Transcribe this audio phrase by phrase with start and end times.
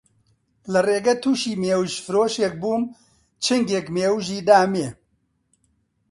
[0.71, 2.83] لە ڕێگە تووشی مێوژفرۆشێک بووم،
[3.45, 4.87] چنگێک مێوژێ دامێ